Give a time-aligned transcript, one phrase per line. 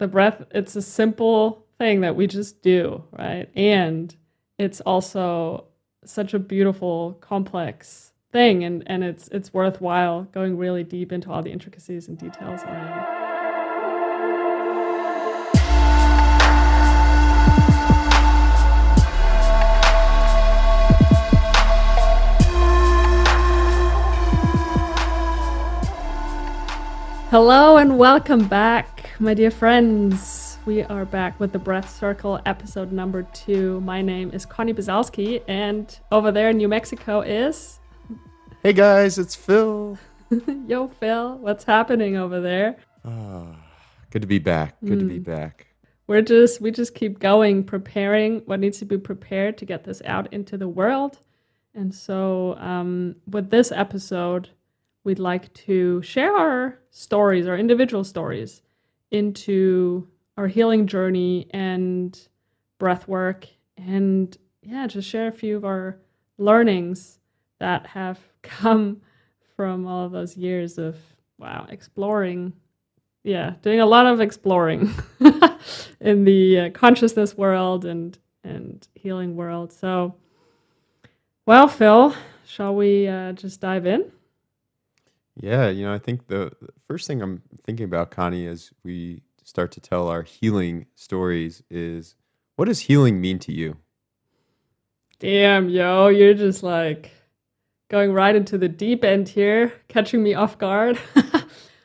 [0.00, 3.48] the breath, it's a simple thing that we just do, right?
[3.54, 4.14] And
[4.58, 5.66] it's also
[6.06, 11.42] such a beautiful, complex thing, and, and it's it's worthwhile going really deep into all
[11.42, 13.18] the intricacies and details around.
[27.30, 30.56] Hello and welcome back, my dear friends.
[30.64, 33.78] We are back with the Breath Circle episode number two.
[33.82, 37.80] My name is Conni Bazalski, and over there in New Mexico is.
[38.62, 39.98] Hey guys, it's Phil.
[40.66, 42.78] Yo, Phil, what's happening over there?
[43.04, 43.56] Ah,
[44.08, 44.76] good to be back.
[44.82, 45.66] Good to be back.
[46.06, 50.00] We're just we just keep going, preparing what needs to be prepared to get this
[50.06, 51.18] out into the world.
[51.74, 54.48] And so, um, with this episode,
[55.04, 58.62] we'd like to share our stories, our individual stories,
[59.10, 62.18] into our healing journey and
[62.78, 63.46] breath work,
[63.76, 65.98] and yeah, just share a few of our
[66.38, 67.18] learnings
[67.58, 69.00] that have come
[69.56, 70.96] from all of those years of
[71.38, 72.52] wow exploring.
[73.22, 74.94] Yeah doing a lot of exploring
[76.00, 79.72] in the uh, consciousness world and and healing world.
[79.72, 80.14] So
[81.44, 82.14] well phil
[82.46, 84.10] shall we uh, just dive in
[85.36, 89.22] Yeah, you know, I think the, the first thing I'm thinking about, Conni, as we
[89.44, 92.14] start to tell our healing stories is
[92.56, 93.76] what does healing mean to you?
[95.18, 97.10] damn yo you're just like
[97.90, 100.98] going right into the deep end here catching me off guard.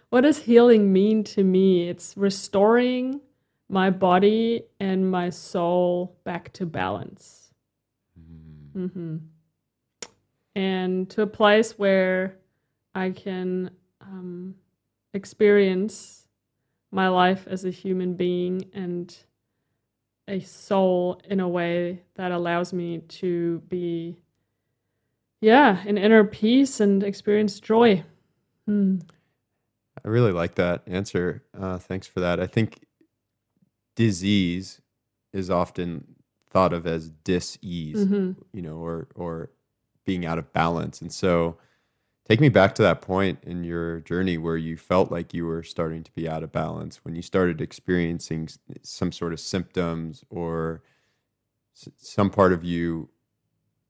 [0.10, 1.90] What does healing mean to me?
[1.90, 3.20] It's restoring
[3.68, 7.52] my body and my soul back to balance.
[8.72, 9.18] Hmm
[10.56, 12.38] and to a place where
[12.96, 13.70] I can
[14.02, 14.56] um,
[15.14, 16.28] experience
[16.92, 19.16] my life as a human being and
[20.28, 24.18] a soul in a way that allows me to be,
[25.42, 28.04] yeah, in inner peace and experience joy.
[28.66, 29.00] Hmm.
[30.04, 31.44] I really like that answer.
[31.58, 32.40] Uh, thanks for that.
[32.40, 32.80] I think
[33.96, 34.82] disease
[35.34, 36.16] is often
[36.50, 38.36] thought of as dis-ease, Mhm.
[38.54, 39.52] you know, or or
[40.06, 41.02] being out of balance.
[41.02, 41.58] And so
[42.28, 45.64] take me back to that point in your journey where you felt like you were
[45.64, 48.50] starting to be out of balance, when you started experiencing
[48.82, 50.82] some sort of symptoms or
[51.98, 53.10] some part of you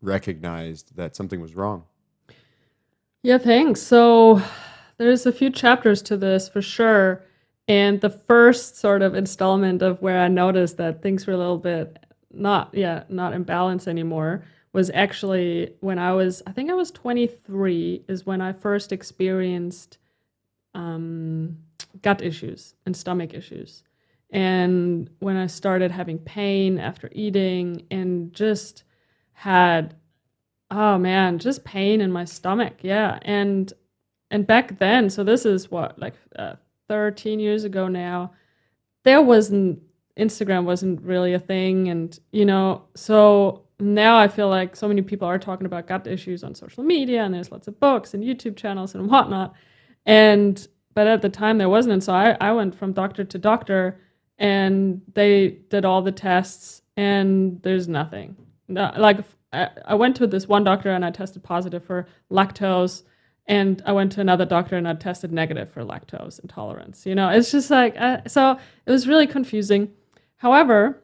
[0.01, 1.83] recognized that something was wrong.
[3.23, 3.81] Yeah, thanks.
[3.81, 4.41] So
[4.97, 7.23] there's a few chapters to this for sure.
[7.67, 11.57] And the first sort of installment of where I noticed that things were a little
[11.57, 11.97] bit
[12.31, 14.43] not, yeah, not in balance anymore
[14.75, 19.97] was actually when I was, I think I was 23, is when I first experienced
[20.73, 21.59] um,
[22.01, 23.83] gut issues and stomach issues.
[24.31, 28.83] And when I started having pain after eating and just
[29.31, 29.95] had
[30.71, 33.73] oh man just pain in my stomach yeah and
[34.31, 36.55] and back then so this is what like uh,
[36.87, 38.31] 13 years ago now
[39.03, 39.79] there wasn't
[40.17, 45.01] instagram wasn't really a thing and you know so now i feel like so many
[45.01, 48.23] people are talking about gut issues on social media and there's lots of books and
[48.23, 49.53] youtube channels and whatnot
[50.05, 53.37] and but at the time there wasn't and so i, I went from doctor to
[53.37, 53.99] doctor
[54.37, 58.35] and they did all the tests and there's nothing
[58.67, 59.19] no, like
[59.53, 63.03] I, went to this one doctor and I tested positive for lactose,
[63.47, 67.05] and I went to another doctor and I tested negative for lactose intolerance.
[67.05, 69.91] You know, it's just like uh, so it was really confusing.
[70.37, 71.01] However,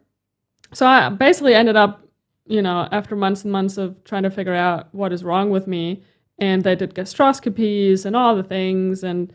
[0.74, 2.06] so I basically ended up,
[2.46, 5.68] you know, after months and months of trying to figure out what is wrong with
[5.68, 6.04] me,
[6.40, 9.34] and they did gastroscopies and all the things, and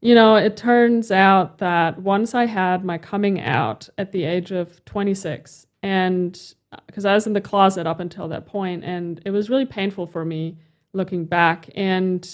[0.00, 4.50] you know, it turns out that once I had my coming out at the age
[4.52, 6.38] of 26, and
[6.72, 9.64] uh, because I was in the closet up until that point, and it was really
[9.64, 10.58] painful for me
[10.92, 11.70] looking back.
[11.74, 12.28] And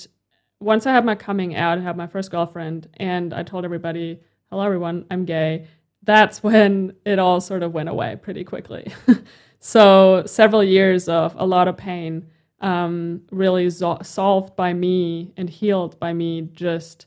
[0.59, 4.21] once I had my coming out, I had my first girlfriend, and I told everybody,
[4.50, 5.69] "Hello, everyone, I'm gay."
[6.03, 8.92] That's when it all sort of went away pretty quickly.
[9.60, 12.27] so several years of a lot of pain
[12.60, 17.07] um, really solved by me and healed by me just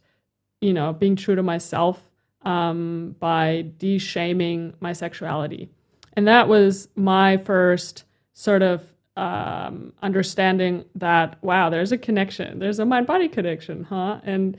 [0.62, 2.02] you know being true to myself
[2.44, 5.70] um, by de-shaming my sexuality.
[6.14, 8.04] And that was my first
[8.34, 8.84] sort of
[9.16, 12.60] um, understanding that wow there's a connection.
[12.60, 14.22] There's a mind body connection huh?
[14.24, 14.58] And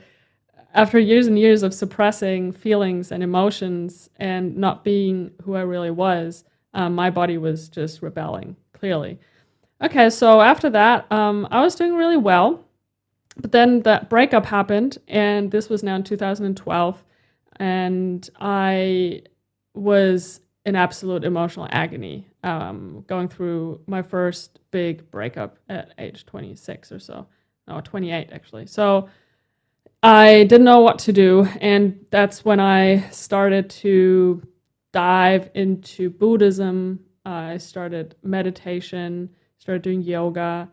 [0.73, 5.89] after years and years of suppressing feelings and emotions and not being who i really
[5.89, 6.43] was
[6.75, 9.19] um, my body was just rebelling clearly.
[9.81, 12.61] Okay so after that um, i was doing really well.
[13.37, 17.03] But then that breakup happened and this was now in 2012
[17.57, 19.23] and I
[19.73, 26.91] was in absolute emotional agony, um, going through my first big breakup at age 26
[26.91, 27.27] or so,
[27.67, 28.65] no, 28 actually.
[28.65, 29.09] So
[30.01, 34.41] I didn't know what to do, and that's when I started to
[34.95, 37.01] dive into Buddhism.
[37.25, 40.69] I started meditation, started doing yoga,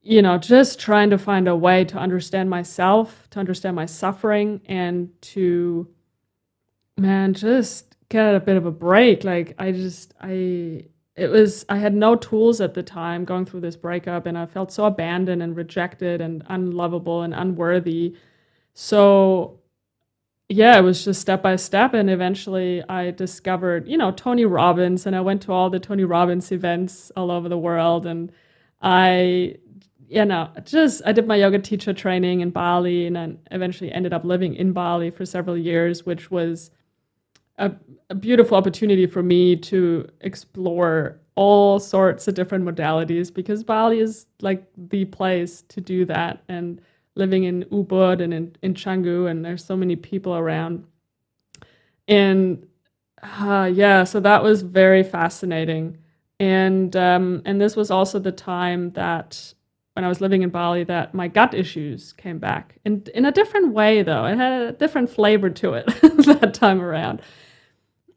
[0.00, 4.62] you know, just trying to find a way to understand myself, to understand my suffering,
[4.64, 5.86] and to,
[6.96, 9.22] man, just get a bit of a break.
[9.22, 13.60] Like, I just, I, it was, I had no tools at the time going through
[13.60, 18.16] this breakup, and I felt so abandoned and rejected and unlovable and unworthy.
[18.72, 19.60] So,
[20.48, 21.94] yeah, it was just step by step.
[21.94, 26.04] And eventually I discovered, you know, Tony Robbins, and I went to all the Tony
[26.04, 28.06] Robbins events all over the world.
[28.06, 28.30] And
[28.80, 29.56] I
[30.08, 34.12] you know, just I did my yoga teacher training in Bali and then eventually ended
[34.12, 36.70] up living in Bali for several years, which was
[37.58, 37.72] a,
[38.10, 44.26] a, beautiful opportunity for me to explore all sorts of different modalities because Bali is
[44.42, 46.42] like the place to do that.
[46.48, 46.80] And
[47.16, 50.84] living in Ubud and in, in Canggu, and there's so many people around.
[52.06, 52.66] And
[53.22, 55.98] uh, yeah, so that was very fascinating.
[56.38, 59.54] And um, and this was also the time that
[59.94, 63.32] when I was living in Bali that my gut issues came back and in a
[63.32, 64.26] different way though.
[64.26, 67.22] It had a different flavor to it that time around.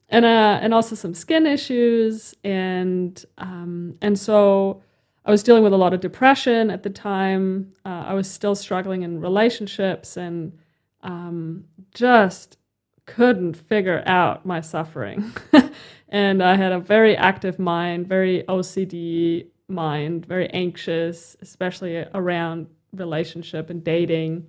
[0.10, 4.82] And uh, and also some skin issues and um, and so
[5.26, 7.74] I was dealing with a lot of depression at the time.
[7.86, 10.58] Uh, I was still struggling in relationships and
[11.02, 12.58] um, just
[13.06, 15.32] couldn't figure out my suffering.
[16.10, 23.70] and I had a very active mind, very OCD mind, very anxious, especially around relationship
[23.70, 24.48] and dating.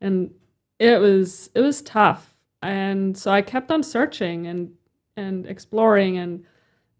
[0.00, 0.32] And
[0.78, 2.34] it was it was tough.
[2.62, 4.72] And so I kept on searching and
[5.16, 6.44] and exploring and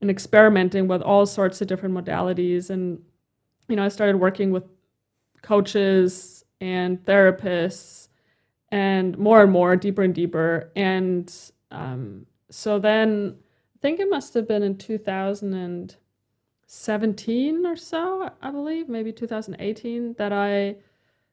[0.05, 3.01] and experimenting with all sorts of different modalities and
[3.69, 4.67] you know, I started working with
[5.41, 8.09] coaches and therapists
[8.71, 11.35] and more and more deeper and deeper and
[11.71, 13.37] um, so then
[13.75, 20.35] I think it must have been in 2017 or so, I believe, maybe 2018, that
[20.35, 20.77] I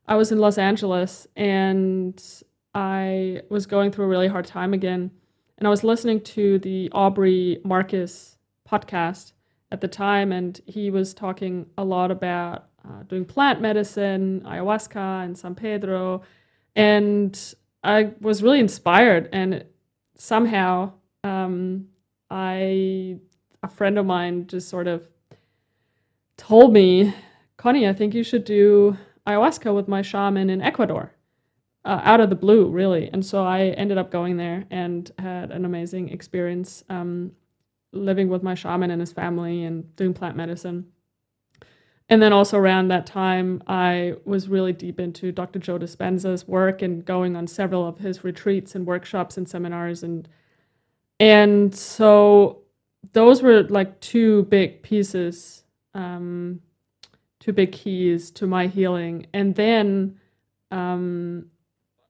[0.07, 2.23] I was in Los Angeles and
[2.73, 5.11] I was going through a really hard time again.
[5.57, 8.37] And I was listening to the Aubrey Marcus
[8.71, 9.33] podcast
[9.71, 15.25] at the time, and he was talking a lot about uh, doing plant medicine, ayahuasca,
[15.25, 16.23] and San Pedro.
[16.75, 17.37] And
[17.83, 19.65] I was really inspired, and
[20.15, 21.87] somehow um,
[22.29, 23.17] I,
[23.63, 25.07] a friend of mine, just sort of
[26.37, 27.13] told me,
[27.57, 28.97] Conni, I think you should do
[29.27, 31.13] ayahuasca with my shaman in Ecuador.
[31.83, 33.09] Uh, out of the blue, really.
[33.11, 37.31] And so I ended up going there and had an amazing experience um,
[37.93, 40.87] living with my shaman and his family and doing plant medicine.
[42.09, 45.59] And then also around that time, I was really deep into Dr.
[45.59, 50.03] Joe Dispenza's work and going on several of his retreats and workshops and seminars.
[50.03, 50.27] And,
[51.19, 52.63] and so
[53.13, 56.61] those were like two big pieces um,
[57.39, 59.25] two big keys to my healing.
[59.33, 60.19] And then
[60.69, 61.47] um,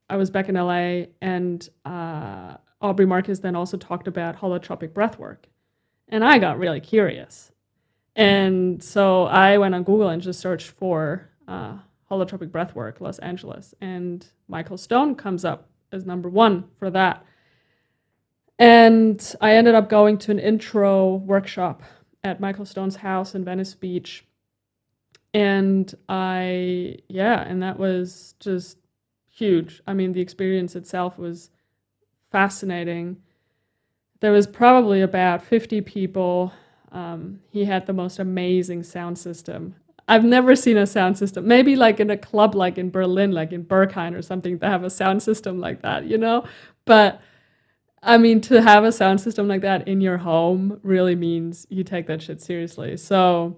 [0.10, 5.18] I was back in LA, and uh, Aubrey Marcus then also talked about holotropic breath
[5.18, 5.48] work.
[6.12, 7.52] And I got really curious.
[8.16, 11.78] And so I went on Google and just searched for uh,
[12.12, 13.74] holotropic breath work, Los Angeles.
[13.80, 17.26] And Michael Stone comes up as number one for that.
[18.60, 21.82] And I ended up going to an intro workshop
[22.24, 24.26] at Michael Stone's house in Venice Beach.
[25.34, 28.78] And I, yeah, and that was just
[29.30, 29.82] huge.
[29.88, 31.50] I mean, the experience itself was
[32.32, 33.18] fascinating.
[34.22, 36.54] There was probably about 50 people.
[36.92, 39.76] Um, he had the most amazing sound system.
[40.08, 41.48] I've never seen a sound system.
[41.48, 44.84] Maybe like in a club like in Berlin, like in Berghain or something, they have
[44.84, 46.46] a sound system like that, you know?
[46.86, 47.22] But
[48.04, 51.84] I mean, to have a sound system like that in your home really means you
[51.84, 52.98] take that shit seriously.
[52.98, 53.58] So,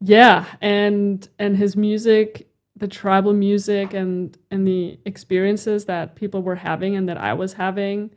[0.00, 6.54] yeah, and and his music, the tribal music, and and the experiences that people were
[6.54, 8.10] having and that I was having,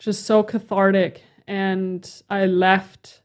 [0.00, 1.22] just so cathartic.
[1.46, 3.22] And I left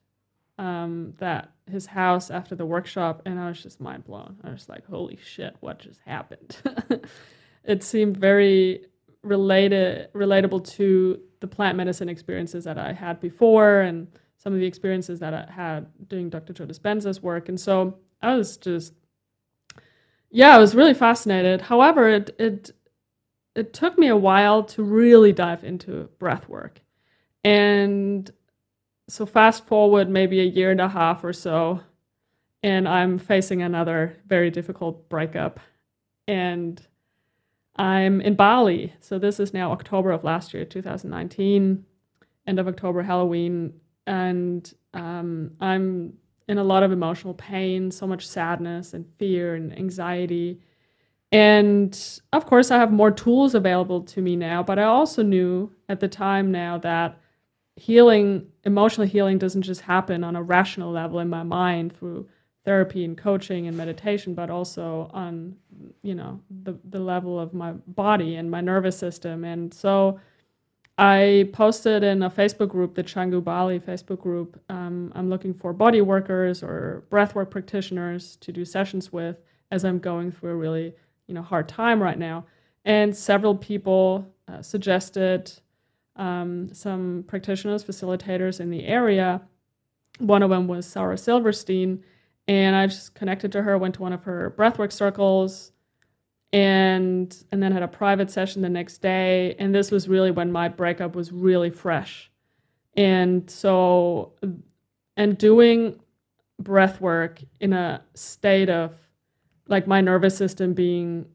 [0.60, 4.38] um, that his house after the workshop, and I was just mind blown.
[4.44, 6.58] I was like, "Holy shit, what just happened?"
[7.64, 8.86] it seemed very
[9.24, 14.68] related relatable to the plant medicine experiences that I had before and some of the
[14.68, 16.54] experiences that I had doing Dr.
[16.54, 17.50] Joe Dispenza's work.
[17.50, 18.94] And so I was just
[20.30, 21.62] yeah, I was really fascinated.
[21.62, 22.72] However, it it
[23.56, 26.82] it took me a while to really dive into breath work.
[27.44, 28.30] And
[29.08, 31.82] so fast forward maybe a year and a half or so,
[32.64, 35.60] and I'm facing another very difficult breakup.
[36.28, 36.82] And
[37.76, 38.94] I'm in Bali.
[39.00, 41.86] So this is now October of last year, 2019,
[42.48, 43.74] end of October, Halloween.
[44.08, 46.14] And um, I'm
[46.48, 50.62] in a lot of emotional pain, so much sadness and fear and anxiety.
[51.36, 55.70] And of course, I have more tools available to me now, but I also knew
[55.90, 57.20] at the time now that
[57.76, 62.30] healing, emotional healing, doesn't just happen on a rational level in my mind through
[62.64, 65.58] therapy and coaching and meditation, but also on,
[66.04, 69.44] you know, the, the level of my body and my nervous system.
[69.44, 70.18] And so
[70.98, 74.58] I posted in a Facebook group, the Canggu Bali Facebook group.
[74.70, 79.36] Um, I'm looking for body workers or breathwork practitioners to do sessions with
[79.70, 80.96] as I'm going through a really
[81.28, 82.46] you know hard time right now.
[82.84, 85.52] And several people uh, suggested
[86.16, 89.42] um, some practitioners, facilitators in the area.
[90.20, 92.04] One of them was Sarah Silverstein,
[92.48, 93.78] and I just connected to her.
[93.78, 95.72] Went to one of her breathwork circles
[96.56, 100.52] and and then had a private session the next day and this was really when
[100.52, 102.32] my breakup was really fresh
[102.96, 104.32] and so
[105.18, 106.00] and doing
[106.60, 108.94] breath work in a state of
[109.68, 111.26] like my nervous system being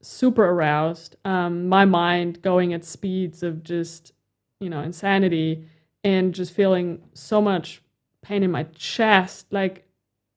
[0.00, 4.12] super aroused um, my mind going at speeds of just
[4.60, 5.66] you know insanity
[6.04, 7.82] and just feeling so much
[8.22, 9.86] pain in my chest like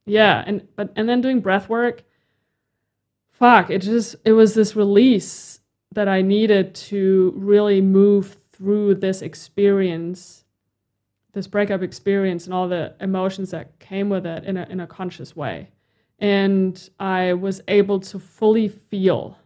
[0.05, 2.03] yeah and but and then doing breath work
[3.41, 5.59] fuck, it just it was this release
[5.93, 10.45] that I needed to really move through this experience,
[11.33, 14.85] this breakup experience and all the emotions that came with it in a in a
[14.85, 15.71] conscious way.
[16.21, 19.37] And I was able to fully feel.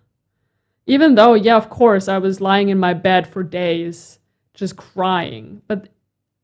[0.86, 4.20] Even though, yeah, of course, I was lying in my bed for days
[4.54, 5.62] just crying.
[5.68, 5.90] But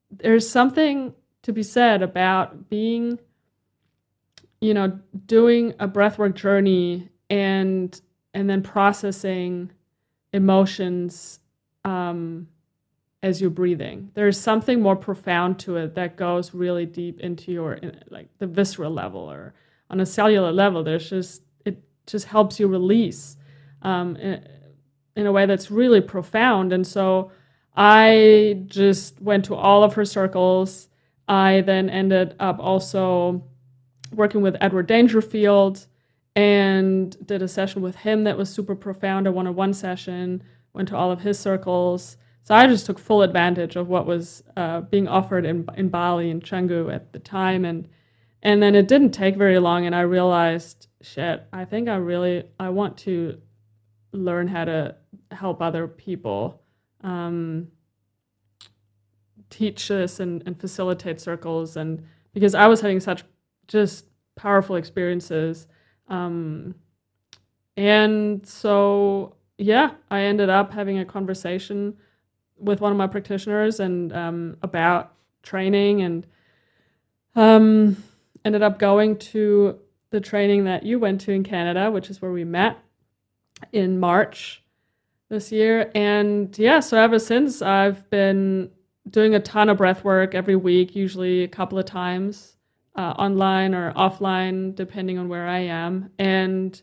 [0.09, 3.19] there's something to be said about being,
[4.59, 7.99] you know, doing a breathwork journey and
[8.33, 9.71] and then processing
[10.33, 11.39] emotions
[11.83, 12.47] um,
[13.23, 14.11] as you're breathing.
[14.13, 18.91] There's something more profound to it that goes really deep into your like the visceral
[18.91, 19.53] level or
[19.91, 20.83] on a cellular level.
[20.83, 23.37] There's just it just helps you release
[23.81, 26.73] um, in, a way that's really profound.
[26.73, 27.31] And so
[27.75, 30.87] I just went to all of her circles.
[31.27, 33.43] I then ended up also
[34.13, 35.85] working with Edward Dangerfield
[36.35, 40.41] and did a session with him that was super profound, a one on one session,
[40.73, 42.17] went to all of his circles.
[42.43, 46.31] So I just took full advantage of what was uh, being offered in, in Bali
[46.31, 47.65] and Canggu at the time.
[47.65, 47.87] And,
[48.41, 52.43] and then it didn't take very long, and I realized, shit, I think I really,
[52.59, 53.39] I want to
[54.11, 54.95] learn how to
[55.31, 56.61] help other people
[57.01, 57.69] um,
[59.49, 61.77] teach this and, and facilitate circles.
[61.77, 63.23] And because I was having such
[63.67, 64.05] just
[64.35, 65.67] powerful experiences
[66.11, 66.75] um,
[67.77, 71.97] and so, yeah, I ended up having a conversation
[72.57, 76.27] with one of my practitioners and um, about training and
[77.35, 78.03] um,
[78.45, 79.79] ended up going to
[80.09, 82.77] the training that you went to in Canada, which is where we met
[83.71, 84.63] in March
[85.29, 85.89] this year.
[85.95, 88.69] And yeah, so ever since I've been
[89.09, 92.57] doing a ton of breath work every week, usually a couple of times
[92.95, 96.11] uh, online or offline, depending on where I am.
[96.19, 96.79] And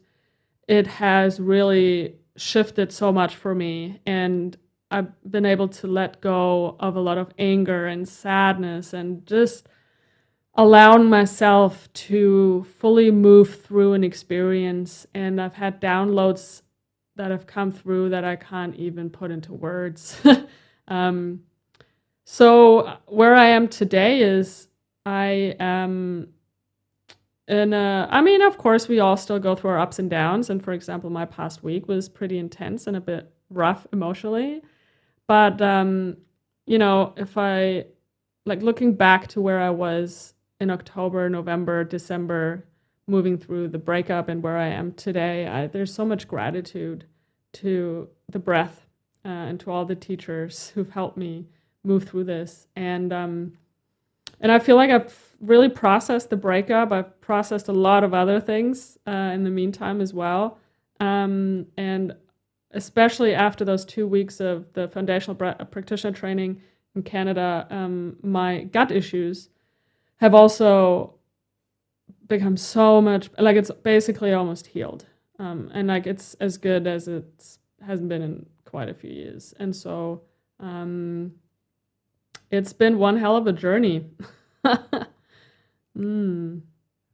[0.66, 4.00] it has really shifted so much for me.
[4.06, 4.56] And
[4.90, 9.68] I've been able to let go of a lot of anger and sadness and just
[10.58, 15.06] allowing myself to fully move through an experience.
[15.14, 16.62] And I've had downloads
[17.14, 20.20] that have come through that I can't even put into words.
[20.88, 21.44] um,
[22.24, 24.68] so, where I am today is
[25.06, 26.28] I am
[27.46, 30.50] in a, I mean, of course, we all still go through our ups and downs.
[30.50, 34.62] And for example, my past week was pretty intense and a bit rough emotionally.
[35.28, 36.18] But, um,
[36.66, 37.86] you know, if I,
[38.44, 42.64] like looking back to where I was in October, November, December,
[43.06, 47.04] moving through the breakup and where I am today, I, there's so much gratitude
[47.54, 48.86] to the breath
[49.24, 51.46] uh, and to all the teachers who've helped me
[51.84, 52.66] move through this.
[52.76, 53.52] And, um,
[54.40, 56.92] and I feel like I've really processed the breakup.
[56.92, 60.58] I've processed a lot of other things uh, in the meantime as well.
[61.00, 62.14] Um, and
[62.72, 66.60] especially after those two weeks of the foundational practitioner training
[66.94, 69.48] in Canada, um, my gut issues
[70.18, 71.14] have also
[72.26, 75.06] become so much like it's basically almost healed.
[75.38, 79.54] Um, and like it's as good as it hasn't been in quite a few years.
[79.58, 80.22] And so
[80.60, 81.32] um,
[82.50, 84.06] it's been one hell of a journey.
[84.64, 86.60] mm.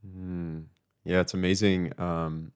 [0.07, 0.65] Mm.
[1.05, 2.53] Yeah, it's amazing um,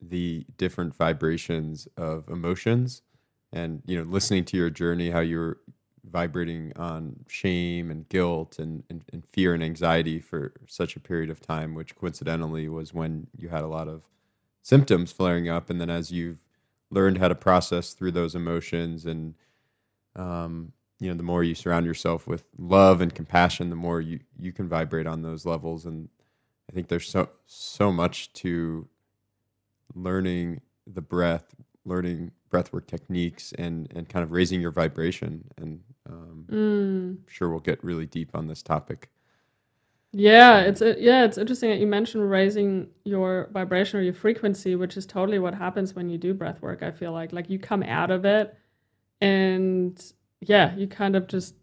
[0.00, 3.02] the different vibrations of emotions,
[3.52, 5.58] and you know, listening to your journey, how you're
[6.10, 11.30] vibrating on shame and guilt and, and, and fear and anxiety for such a period
[11.30, 14.02] of time, which coincidentally was when you had a lot of
[14.62, 16.38] symptoms flaring up, and then as you've
[16.90, 19.34] learned how to process through those emotions and
[20.16, 24.20] um, you know the more you surround yourself with love and compassion the more you
[24.38, 25.86] you can vibrate on those levels.
[25.86, 26.08] And
[26.70, 28.88] i think there's so so much to
[29.94, 35.44] learning the breath learning breathwork techniques and and kind of raising your vibration.
[35.56, 37.10] And um, mm.
[37.10, 39.10] I'm sure we'll get really deep on this topic
[40.12, 44.74] yeah it's a, yeah it's interesting that you mentioned raising your vibration or your frequency
[44.74, 47.58] which is totally what happens when you do breath work i feel like like you
[47.58, 48.56] come out of it
[49.20, 51.54] and yeah, you kind of just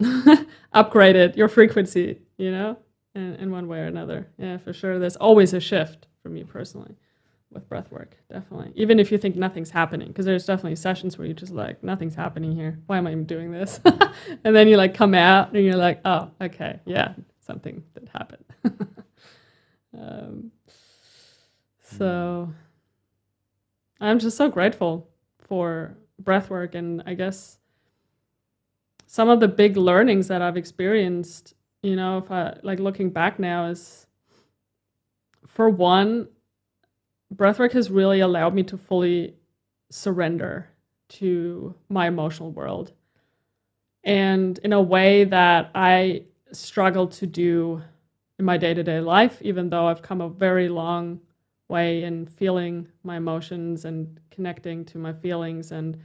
[0.72, 2.78] upgrade it, your frequency, you know,
[3.14, 4.28] in, in one way or another.
[4.38, 4.98] Yeah, for sure.
[4.98, 6.96] There's always a shift for me personally
[7.56, 8.70] with breath work, definitely.
[8.76, 12.14] Even if you think nothing's happening, because there's definitely sessions where you're just like, nothing's
[12.14, 12.78] happening here.
[12.86, 13.80] Why am I even doing this?
[14.44, 18.44] and then you like come out and you're like, oh, okay, yeah, something did happen.
[19.98, 20.52] um,
[21.82, 22.52] so
[24.00, 25.08] I'm just so grateful
[25.40, 27.58] for breath work and I guess
[29.06, 33.38] some of the big learnings that I've experienced, you know, if I like looking back
[33.38, 34.06] now is
[35.46, 36.28] for one,
[37.34, 39.34] breathwork has really allowed me to fully
[39.90, 40.68] surrender
[41.08, 42.92] to my emotional world.
[44.04, 47.82] And in a way that I struggle to do
[48.38, 51.20] in my day to day life, even though I've come a very long
[51.68, 55.98] way in feeling my emotions and connecting to my feelings and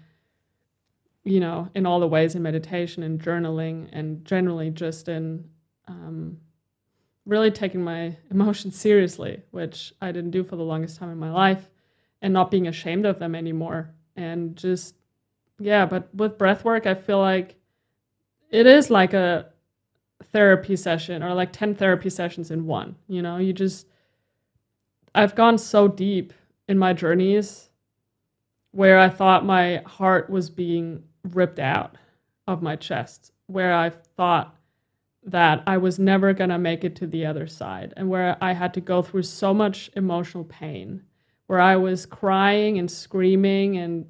[1.23, 5.47] you know, in all the ways in meditation and journaling and generally just in
[5.87, 6.37] um,
[7.25, 11.31] really taking my emotions seriously, which I didn't do for the longest time in my
[11.31, 11.69] life,
[12.21, 13.91] and not being ashamed of them anymore.
[14.15, 14.95] And just,
[15.59, 17.55] yeah, but with breath work, I feel like
[18.49, 19.47] it is like a
[20.31, 22.95] therapy session or like 10 therapy sessions in one.
[23.07, 23.87] You know, you just,
[25.15, 26.33] I've gone so deep
[26.67, 27.69] in my journeys
[28.71, 31.97] where I thought my heart was being ripped out
[32.47, 34.55] of my chest where I thought
[35.23, 38.53] that I was never going to make it to the other side and where I
[38.53, 41.03] had to go through so much emotional pain,
[41.47, 44.07] where I was crying and screaming and,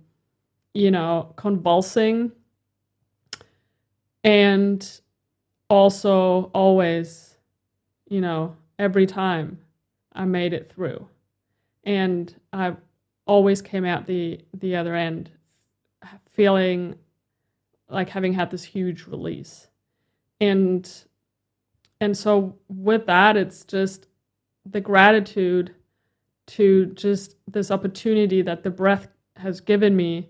[0.74, 2.32] you know, convulsing.
[4.24, 5.02] And
[5.69, 7.36] also, always,
[8.08, 9.60] you know, every time
[10.13, 11.08] I made it through.
[11.84, 12.76] And I
[13.26, 15.32] always came out the, the other end
[16.30, 16.95] feeling
[17.89, 19.67] like having had this huge release.
[20.41, 20.91] And
[22.01, 24.08] and so with that it's just
[24.65, 25.73] the gratitude
[26.47, 30.30] to just this opportunity that the breath has given me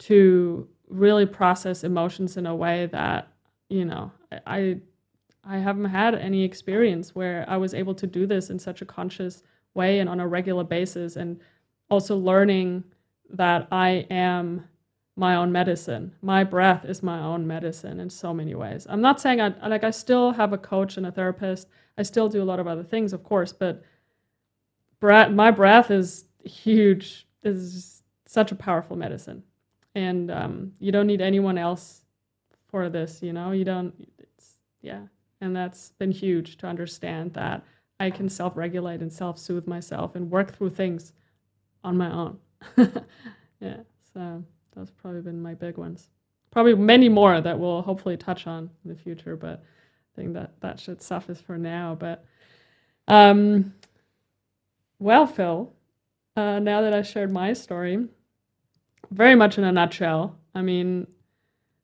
[0.00, 3.28] to really process emotions in a way that
[3.70, 4.12] you know
[4.46, 4.80] I
[5.44, 8.86] I haven't had any experience where I was able to do this in such a
[8.86, 9.42] conscious
[9.74, 11.40] way and on a regular basis and
[11.90, 12.84] also learning
[13.30, 14.68] that I am
[15.16, 16.14] my own medicine.
[16.22, 18.86] My breath is my own medicine in so many ways.
[18.88, 21.68] I'm not saying I like I still have a coach and a therapist.
[21.98, 23.82] I still do a lot of other things, of course, but
[25.00, 27.26] breath, my breath is huge.
[27.44, 29.42] Is such a powerful medicine,
[29.94, 32.04] and um, you don't need anyone else
[32.68, 33.20] for this.
[33.20, 33.92] You know, you don't.
[34.18, 35.02] It's yeah,
[35.40, 37.64] and that's been huge to understand that
[38.00, 41.12] I can self-regulate and self-soothe myself and work through things
[41.84, 42.38] on my own.
[43.60, 43.80] yeah,
[44.14, 46.08] so that's probably been my big ones.
[46.50, 49.62] Probably many more that we'll hopefully touch on in the future, but
[50.14, 51.96] I think that that should suffice for now.
[51.98, 52.24] But
[53.08, 53.74] um,
[54.98, 55.72] well, Phil,
[56.36, 58.06] uh, now that I shared my story,
[59.10, 60.38] very much in a nutshell.
[60.54, 61.06] I mean,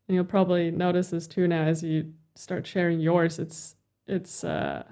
[0.09, 3.39] you'll probably notice this too now as you start sharing yours.
[3.39, 4.85] It's it's uh,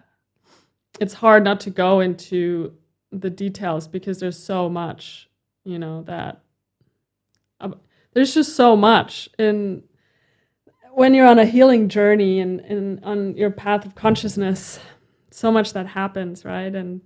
[1.00, 2.74] it's hard not to go into
[3.12, 5.28] the details because there's so much,
[5.64, 6.42] you know, that
[8.16, 9.28] there's just so much.
[9.38, 9.82] In
[10.92, 14.80] when you're on a healing journey and, and on your path of consciousness
[15.30, 16.74] so much that happens right?
[16.74, 17.02] And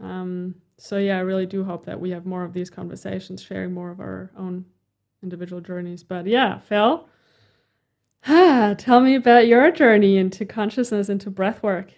[0.00, 3.72] um, so yeah i really do hope that we have more of these conversations sharing
[3.72, 4.64] more of our own
[5.22, 6.02] individual journeys.
[6.02, 7.08] But yeah phil
[8.26, 11.92] ah, tell me about your journey into consciousness into breath work.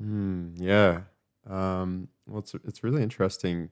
[0.00, 1.00] Mm, yeah.
[1.50, 3.70] Um, well it's, it's really interesting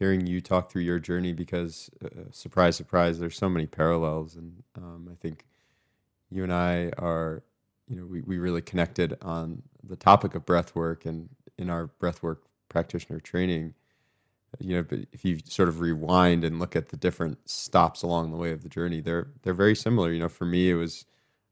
[0.00, 4.34] hearing you talk through your journey because, uh, surprise, surprise, there's so many parallels.
[4.34, 5.44] And um, I think
[6.30, 7.44] you and I are,
[7.86, 11.86] you know, we, we really connected on the topic of breath work and in our
[11.86, 13.74] breath work practitioner training.
[14.58, 18.30] You know, but if you sort of rewind and look at the different stops along
[18.30, 20.10] the way of the journey, they're they're very similar.
[20.12, 21.04] You know, for me, it was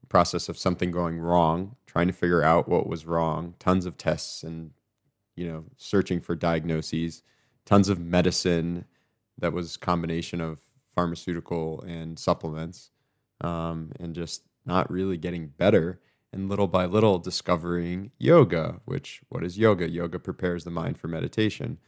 [0.02, 3.98] a process of something going wrong, trying to figure out what was wrong, tons of
[3.98, 4.72] tests and
[5.36, 7.22] you know, searching for diagnoses,
[7.68, 8.86] tons of medicine
[9.36, 10.58] that was combination of
[10.94, 12.90] pharmaceutical and supplements,
[13.42, 16.00] um, and just not really getting better.
[16.32, 18.80] And little by little, discovering yoga.
[18.86, 19.88] Which what is yoga?
[19.88, 21.78] Yoga prepares the mind for meditation.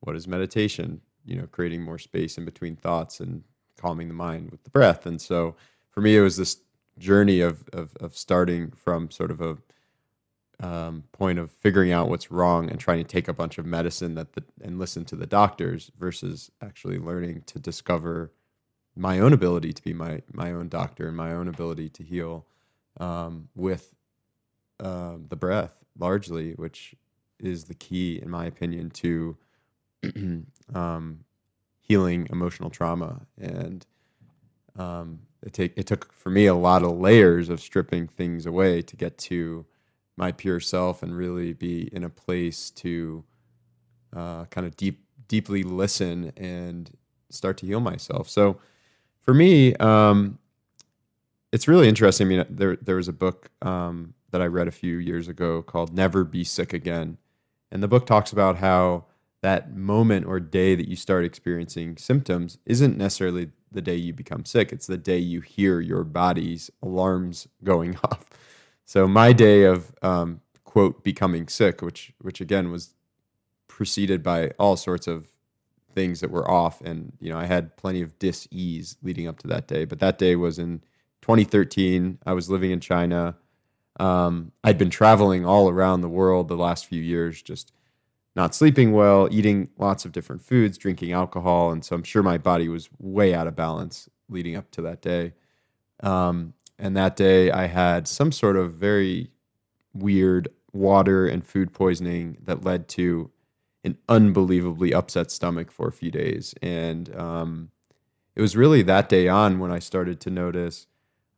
[0.00, 1.00] What is meditation?
[1.24, 3.42] You know, creating more space in between thoughts and
[3.78, 5.06] calming the mind with the breath.
[5.06, 5.56] And so,
[5.90, 6.58] for me, it was this
[6.98, 9.56] journey of of, of starting from sort of a
[10.62, 14.14] um, point of figuring out what's wrong and trying to take a bunch of medicine
[14.14, 18.32] that the, and listen to the doctors versus actually learning to discover
[18.96, 22.46] my own ability to be my my own doctor and my own ability to heal
[23.00, 23.94] um, with
[24.80, 26.94] uh, the breath largely, which
[27.40, 29.36] is the key, in my opinion, to
[30.74, 31.20] um,
[31.80, 33.22] healing emotional trauma.
[33.40, 33.86] And
[34.78, 38.82] um, it take it took for me a lot of layers of stripping things away
[38.82, 39.66] to get to
[40.16, 43.24] my pure self and really be in a place to
[44.14, 46.90] uh, kind of deep deeply listen and
[47.30, 48.28] start to heal myself.
[48.28, 48.58] So
[49.22, 50.38] for me, um,
[51.52, 52.26] it's really interesting.
[52.26, 55.62] I mean, there there was a book um, that I read a few years ago
[55.62, 57.18] called "Never Be Sick Again,"
[57.70, 59.06] and the book talks about how
[59.42, 64.44] that moment or day that you start experiencing symptoms isn't necessarily the day you become
[64.44, 64.72] sick.
[64.72, 68.24] It's the day you hear your body's alarms going off.
[68.84, 72.94] So my day of um, quote becoming sick, which which again was
[73.68, 75.28] preceded by all sorts of
[75.94, 79.38] things that were off, and you know I had plenty of dis ease leading up
[79.40, 79.84] to that day.
[79.84, 80.80] But that day was in
[81.22, 82.18] 2013.
[82.26, 83.36] I was living in China.
[84.00, 87.72] Um, I'd been traveling all around the world the last few years, just
[88.34, 92.38] not sleeping well, eating lots of different foods, drinking alcohol, and so I'm sure my
[92.38, 95.34] body was way out of balance leading up to that day.
[96.02, 99.30] Um, and that day I had some sort of very
[99.94, 103.30] weird water and food poisoning that led to
[103.84, 106.56] an unbelievably upset stomach for a few days.
[106.60, 107.70] And um,
[108.34, 110.88] it was really that day on when I started to notice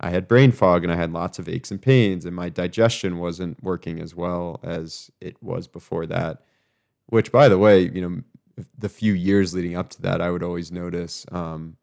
[0.01, 3.19] I had brain fog and I had lots of aches and pains, and my digestion
[3.19, 6.43] wasn't working as well as it was before that.
[7.07, 10.43] Which, by the way, you know, the few years leading up to that, I would
[10.43, 11.77] always notice um,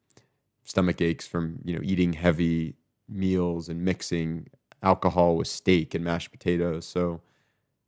[0.64, 2.76] stomach aches from you know eating heavy
[3.12, 4.48] meals and mixing
[4.82, 6.86] alcohol with steak and mashed potatoes.
[6.86, 7.22] So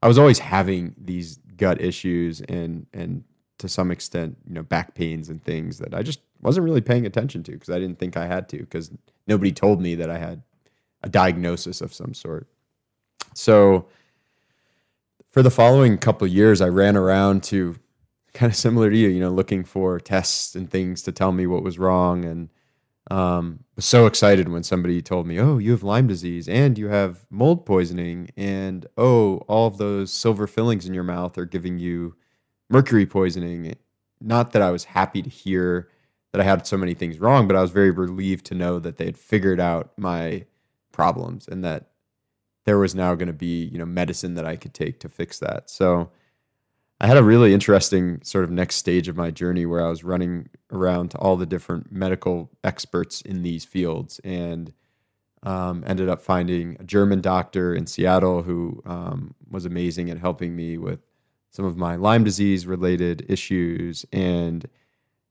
[0.01, 3.23] I was always having these gut issues and and
[3.59, 7.05] to some extent, you know, back pains and things that I just wasn't really paying
[7.05, 8.91] attention to because I didn't think I had to because
[9.27, 10.41] nobody told me that I had
[11.01, 12.47] a diagnosis of some sort.
[13.33, 13.87] So
[15.31, 17.77] for the following couple years, I ran around to
[18.33, 21.47] kind of similar to you, you know, looking for tests and things to tell me
[21.47, 22.49] what was wrong and
[23.11, 26.87] um, was so excited when somebody told me, "Oh, you have Lyme disease and you
[26.87, 31.77] have mold poisoning, and oh, all of those silver fillings in your mouth are giving
[31.79, 32.15] you
[32.69, 33.75] mercury poisoning."
[34.21, 35.89] Not that I was happy to hear
[36.31, 38.97] that I had so many things wrong, but I was very relieved to know that
[38.97, 40.45] they had figured out my
[40.91, 41.89] problems and that
[42.65, 45.39] there was now going to be, you know, medicine that I could take to fix
[45.39, 45.69] that.
[45.69, 46.09] So
[46.99, 50.03] I had a really interesting sort of next stage of my journey where I was
[50.03, 54.71] running around to all the different medical experts in these fields and
[55.43, 60.55] um, ended up finding a German doctor in Seattle who um, was amazing at helping
[60.55, 60.99] me with
[61.49, 64.05] some of my Lyme disease related issues.
[64.13, 64.67] And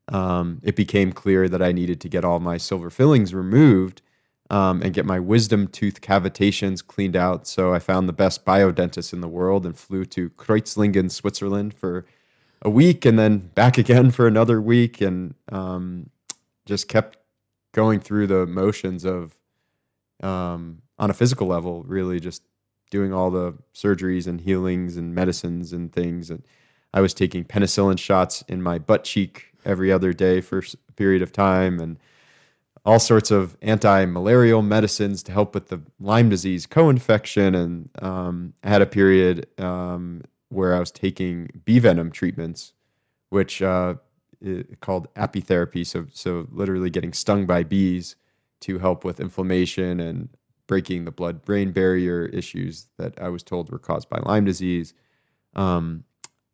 [0.08, 4.02] um, it became clear that I needed to get all my silver fillings removed
[4.52, 7.46] um, and get my wisdom tooth cavitations cleaned out.
[7.46, 12.04] So I found the best biodentist in the world and flew to Kreuzlingen, Switzerland for
[12.60, 16.10] a week and then back again for another week and um,
[16.66, 17.16] just kept
[17.72, 19.38] going through the motions of,
[20.22, 22.42] um, on a physical level, really just
[22.90, 26.28] doing all the surgeries and healings and medicines and things.
[26.28, 26.44] And
[26.92, 31.22] I was taking penicillin shots in my butt cheek every other day for a period
[31.22, 31.96] of time and
[32.84, 38.68] all sorts of anti-malarial medicines to help with the Lyme disease co-infection, and um, I
[38.68, 42.72] had a period um, where I was taking bee venom treatments,
[43.30, 43.94] which uh,
[44.80, 45.86] called apitherapy.
[45.86, 48.16] So, so literally getting stung by bees
[48.60, 50.28] to help with inflammation and
[50.66, 54.94] breaking the blood-brain barrier issues that I was told were caused by Lyme disease.
[55.54, 56.04] Um,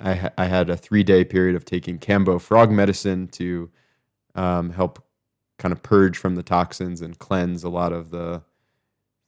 [0.00, 3.70] I, ha- I had a three day period of taking Kambo frog medicine to
[4.34, 5.04] um, help
[5.58, 8.42] kind of purge from the toxins and cleanse a lot of the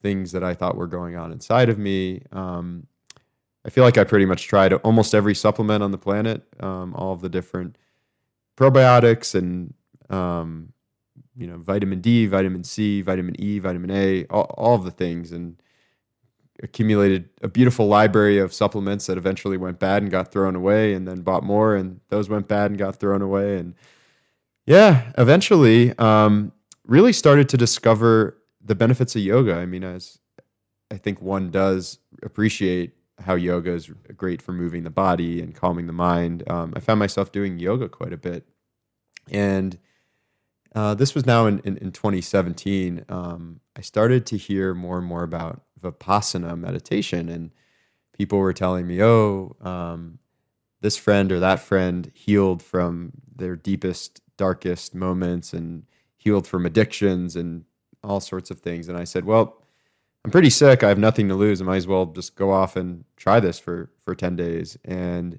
[0.03, 2.23] things that I thought were going on inside of me.
[2.33, 2.87] Um,
[3.65, 7.13] I feel like I pretty much tried almost every supplement on the planet, um, all
[7.13, 7.77] of the different
[8.57, 9.75] probiotics and
[10.09, 10.73] um,
[11.37, 15.33] you know vitamin D, vitamin C, vitamin E, vitamin A, all, all of the things,
[15.33, 15.61] and
[16.63, 21.07] accumulated a beautiful library of supplements that eventually went bad and got thrown away, and
[21.07, 23.75] then bought more, and those went bad and got thrown away, and
[24.67, 26.53] yeah, eventually, um,
[26.87, 29.55] really started to discover the benefits of yoga.
[29.55, 30.19] I mean, as
[30.91, 35.87] I think one does appreciate how yoga is great for moving the body and calming
[35.87, 36.43] the mind.
[36.49, 38.49] Um, I found myself doing yoga quite a bit,
[39.31, 39.79] and
[40.75, 43.05] uh, this was now in, in, in 2017.
[43.09, 47.51] Um, I started to hear more and more about vipassana meditation, and
[48.17, 50.19] people were telling me, "Oh, um,
[50.81, 55.85] this friend or that friend healed from their deepest, darkest moments and
[56.17, 57.65] healed from addictions and
[58.03, 59.57] all sorts of things." And I said, "Well."
[60.23, 60.83] I'm pretty sick.
[60.85, 61.63] I have nothing to lose.
[61.63, 64.77] I might as well just go off and try this for for 10 days.
[64.85, 65.39] And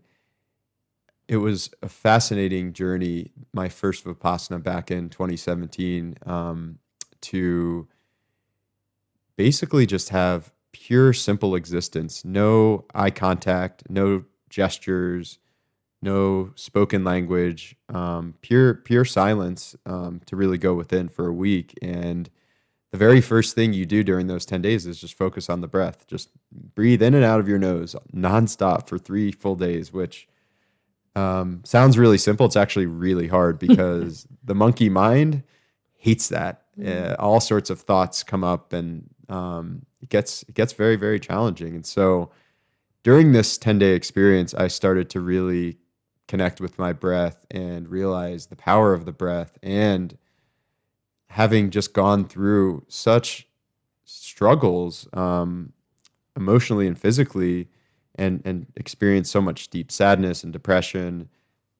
[1.27, 3.31] it was a fascinating journey.
[3.53, 6.79] My first Vipassana back in 2017 um,
[7.21, 7.87] to
[9.37, 15.39] basically just have pure, simple existence, no eye contact, no gestures,
[16.01, 21.77] no spoken language, um, pure pure silence um, to really go within for a week.
[21.81, 22.29] And
[22.91, 25.67] the very first thing you do during those 10 days is just focus on the
[25.67, 26.07] breath.
[26.07, 30.27] Just breathe in and out of your nose nonstop for three full days, which
[31.15, 32.45] um, sounds really simple.
[32.45, 35.43] It's actually really hard because the monkey mind
[35.97, 36.63] hates that.
[36.83, 41.19] Uh, all sorts of thoughts come up and um, it gets it gets very very
[41.19, 41.75] challenging.
[41.75, 42.31] And so
[43.03, 45.77] during this 10 day experience, I started to really
[46.31, 49.57] connect with my breath and realize the power of the breath.
[49.61, 50.17] And
[51.27, 53.49] having just gone through such
[54.05, 55.73] struggles um,
[56.37, 57.67] emotionally and physically
[58.15, 61.27] and and experienced so much deep sadness and depression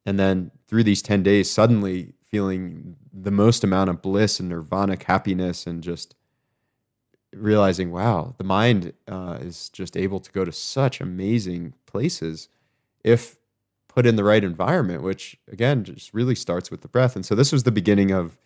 [0.06, 5.04] and then through these 10 days suddenly feeling the most amount of bliss and nirvanic
[5.04, 6.16] happiness and just
[7.34, 12.48] realizing wow the mind uh, is just able to go to such amazing places
[13.04, 13.41] if
[13.94, 17.16] put in the right environment which again just really starts with the breath.
[17.16, 18.38] And so this was the beginning of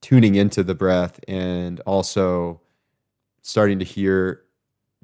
[0.00, 2.60] tuning into the breath and also
[3.42, 4.42] starting to hear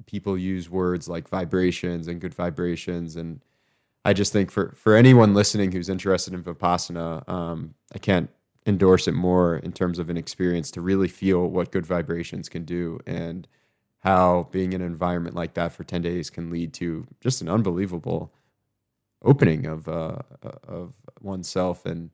[0.05, 3.15] people use words like vibrations and good vibrations.
[3.15, 3.41] And
[4.05, 8.29] i just think for for anyone listening who's interested in vipassana um, i can't
[8.65, 12.63] endorse it more in terms of an experience to really feel what good vibrations can
[12.65, 13.47] do and
[13.99, 17.49] how being in an environment like that for 10 days can lead to just an
[17.49, 18.31] unbelievable
[19.23, 20.19] opening of uh,
[20.67, 22.11] of oneself and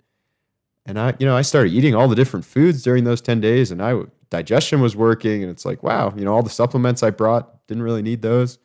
[0.85, 3.71] and I, you know, I started eating all the different foods during those 10 days
[3.71, 7.09] and I digestion was working and it's like, wow, you know, all the supplements I
[7.09, 8.59] brought didn't really need those.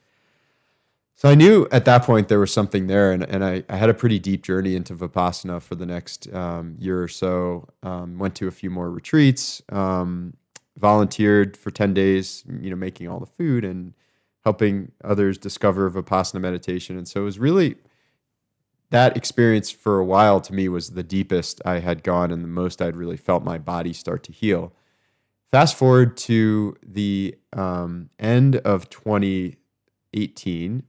[1.14, 3.90] So I knew at that point there was something there, and, and I, I had
[3.90, 7.66] a pretty deep journey into Vipassana for the next um, year or so.
[7.83, 10.35] Um, went to a few more retreats, um,
[10.77, 13.94] volunteered for 10 days, you know, making all the food and
[14.44, 16.96] helping others discover Vipassana meditation.
[16.96, 17.74] And so it was really
[18.90, 22.48] that experience for a while to me was the deepest I had gone and the
[22.48, 24.72] most I'd really felt my body start to heal.
[25.51, 30.83] Fast forward to the um, end of 2018,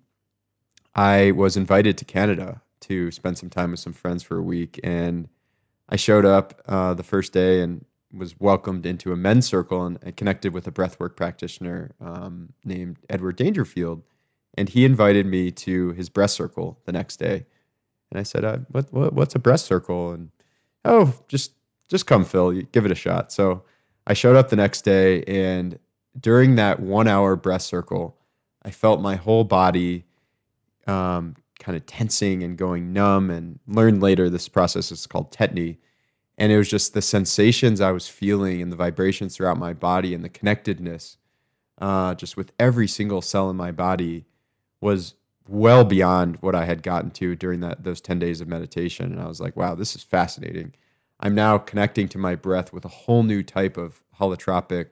[0.95, 4.79] I was invited to Canada to spend some time with some friends for a week.
[4.83, 5.29] And
[5.89, 10.17] I showed up uh, the first day and was welcomed into a men's circle and
[10.17, 14.03] connected with a breathwork practitioner um, named Edward Dangerfield.
[14.57, 17.45] And he invited me to his breath circle the next day
[18.11, 20.11] and I said, uh, what, what, what's a breath circle?
[20.11, 20.31] And
[20.85, 21.53] oh, just
[21.87, 22.61] just come, Phil.
[22.71, 23.31] Give it a shot.
[23.31, 23.63] So
[24.05, 25.79] I showed up the next day, and
[26.19, 28.17] during that one hour breath circle,
[28.63, 30.05] I felt my whole body
[30.87, 33.29] um, kind of tensing and going numb.
[33.29, 35.77] And learned later this process is called tetany.
[36.37, 40.13] And it was just the sensations I was feeling and the vibrations throughout my body
[40.13, 41.17] and the connectedness,
[41.79, 44.25] uh, just with every single cell in my body,
[44.79, 45.15] was
[45.49, 49.11] well beyond what I had gotten to during that those 10 days of meditation.
[49.11, 50.73] And I was like wow this is fascinating.
[51.19, 54.89] I'm now connecting to my breath with a whole new type of holotropic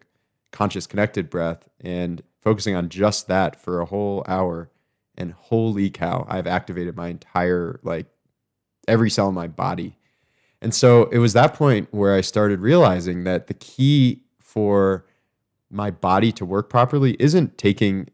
[0.52, 4.72] conscious connected breath and focusing on just that for a whole hour.
[5.16, 8.08] And holy cow I've activated my entire like
[8.88, 9.98] every cell in my body.
[10.62, 15.06] And so it was that point where I started realizing that the key for
[15.70, 18.08] my body to work properly isn't taking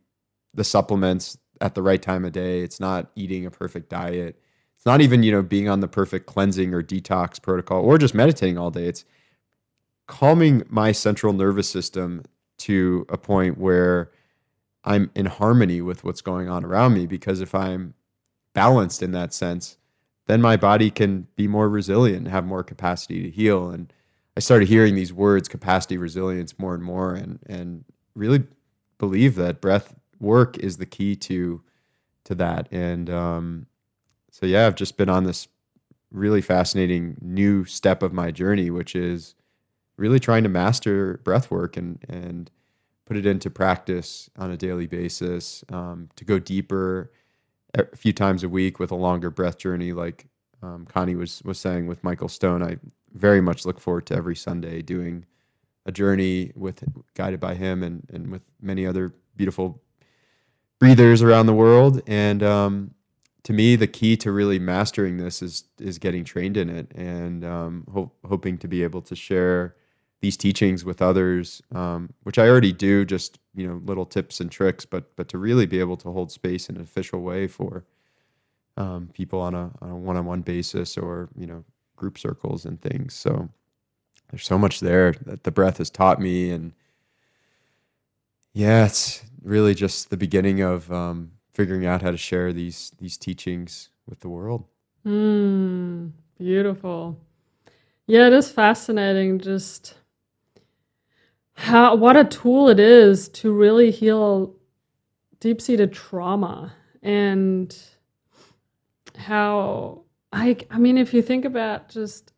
[0.53, 2.59] the supplements at the right time of day.
[2.59, 4.37] It's not eating a perfect diet.
[4.75, 8.13] It's not even, you know, being on the perfect cleansing or detox protocol or just
[8.13, 8.85] meditating all day.
[8.85, 9.05] It's
[10.05, 12.23] calming my central nervous system
[12.57, 14.11] to a point where
[14.83, 17.07] I'm in harmony with what's going on around me.
[17.07, 17.93] Because if I'm
[18.53, 19.77] balanced in that sense,
[20.27, 23.69] then my body can be more resilient, and have more capacity to heal.
[23.69, 23.91] And
[24.35, 28.43] I started hearing these words, capacity, resilience, more and more, and and really
[28.97, 31.61] believe that breath work is the key to
[32.25, 32.67] to that.
[32.71, 33.67] And um,
[34.31, 35.47] so yeah, I've just been on this
[36.11, 39.35] really fascinating new step of my journey, which is
[39.97, 42.49] really trying to master breath work and and
[43.05, 47.11] put it into practice on a daily basis um, to go deeper
[47.73, 50.27] a few times a week with a longer breath journey like
[50.61, 52.77] um, Conni was was saying with michael stone i
[53.13, 55.25] very much look forward to every sunday doing
[55.85, 56.83] a journey with
[57.13, 59.81] guided by him and and with many other beautiful
[60.83, 62.91] breathers around the world and um,
[63.43, 67.43] to me the key to really mastering this is is getting trained in it and
[67.43, 69.75] um, ho- hoping to be able to share
[70.23, 74.49] these teachings with others, um, which I already do, just you know, little tips and
[74.49, 77.83] tricks, but but to really be able to hold space in an official way for
[78.77, 81.65] um, people on a on a one on one basis or you know
[81.97, 83.13] group circles and things.
[83.13, 83.49] So
[84.31, 86.71] there's so much there that the breath has taught me, and
[88.53, 93.17] yeah, it's really just the beginning of um, figuring out how to share these these
[93.17, 94.65] teachings with the world.
[95.05, 97.19] Mm, beautiful.
[98.07, 99.39] Yeah, it is fascinating.
[99.39, 99.95] Just
[101.55, 104.55] how what a tool it is to really heal
[105.39, 107.77] deep-seated trauma and
[109.17, 112.33] how I I mean if you think about just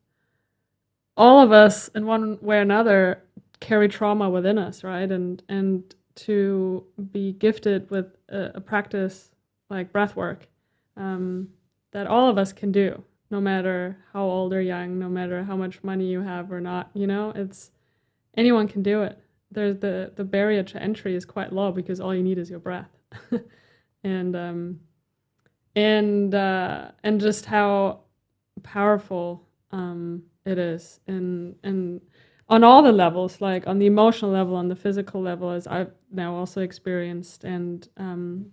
[1.17, 3.23] all of us in one way or another
[3.60, 5.10] carry trauma within us, right?
[5.10, 9.32] And and to be gifted with a, a practice
[9.69, 10.47] like breath work
[10.97, 11.49] um,
[11.91, 15.56] that all of us can do, no matter how old or young, no matter how
[15.56, 17.71] much money you have or not, you know, it's
[18.38, 19.19] anyone can do it.
[19.51, 22.60] There's the the barrier to entry is quite low because all you need is your
[22.60, 22.89] breath,
[24.04, 24.80] and um,
[25.75, 28.01] and uh, and just how
[28.63, 32.01] powerful um, it is, and and
[32.47, 35.91] on all the levels, like on the emotional level, on the physical level, as I've
[36.12, 38.47] now also experienced, and um,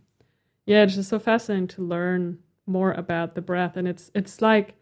[0.66, 4.74] yeah, it's just so fascinating to learn more about the breath, and it's it's like,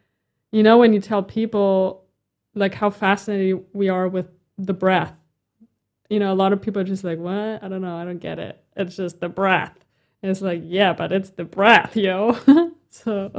[0.53, 2.05] you know, when you tell people
[2.55, 4.27] like how fascinated we are with
[4.59, 5.15] the breath
[6.11, 7.63] you know, a lot of people are just like, what?
[7.63, 7.97] I don't know.
[7.97, 8.63] I don't get it.
[8.77, 9.73] It's just the breath.
[10.23, 12.37] And it's like, yeah, but it's the breath, yo.
[12.91, 13.31] so,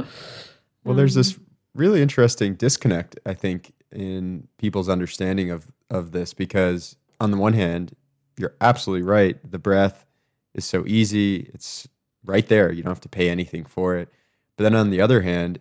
[0.82, 6.34] well, there's this um, really interesting disconnect, I think, in people's understanding of of this
[6.34, 7.94] because on the one hand,
[8.38, 9.38] you're absolutely right.
[9.48, 10.06] The breath
[10.54, 11.50] is so easy.
[11.54, 11.88] It's
[12.24, 12.72] right there.
[12.72, 14.08] You don't have to pay anything for it.
[14.56, 15.60] But then on the other hand,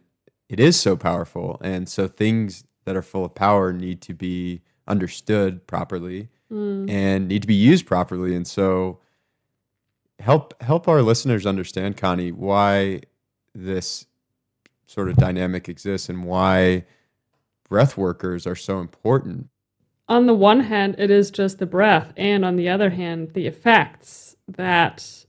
[0.49, 1.59] it is so powerful.
[1.63, 6.89] And so things that are full of power need to be understood properly mm.
[6.89, 8.35] and need to be used properly.
[8.35, 8.99] And so
[10.19, 13.01] help help our listeners understand, Conni, why
[13.53, 14.05] this
[14.85, 16.85] sort of dynamic exists and why
[17.71, 19.47] breath workers are so important.
[20.09, 23.47] On the one hand, it is just the breath, and on the other hand, the
[23.47, 25.25] effects that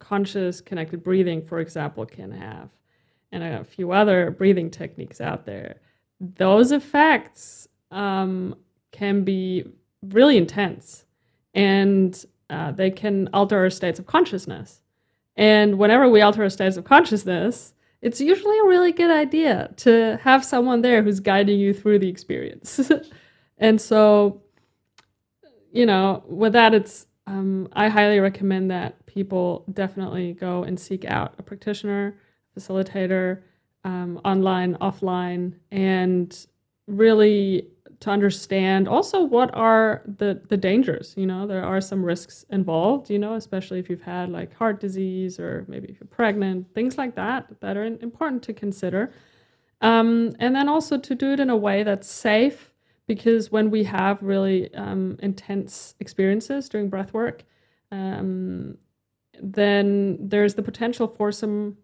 [0.00, 2.68] conscious connected breathing, for example, can have,
[3.30, 5.76] and a few other breathing techniques out there.
[6.18, 8.56] Those effects um,
[8.90, 9.64] can be
[10.02, 11.04] really intense
[11.54, 14.82] and uh, they can alter our states of consciousness.
[15.36, 17.72] And whenever we alter our states of consciousness,
[18.02, 22.08] it's usually a really good idea to have someone there who's guiding you through the
[22.08, 22.80] experience.
[23.58, 24.42] and so,
[25.70, 31.04] you know, with that, it's um, I highly recommend that people definitely go and seek
[31.04, 32.16] out a practitioner,
[32.58, 33.42] facilitator,
[33.84, 36.46] um, online, offline, and
[36.88, 37.68] really
[38.02, 43.08] to understand also what are the the dangers you know there are some risks involved
[43.08, 46.98] you know especially if you've had like heart disease or maybe if you're pregnant things
[46.98, 49.12] like that that are important to consider.
[49.80, 52.72] Um, and then also to do it in a way that's safe
[53.08, 57.42] because when we have really um, intense experiences during breath work
[57.90, 58.78] um,
[59.40, 61.76] then there's the potential for some